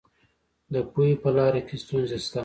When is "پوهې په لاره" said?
0.91-1.61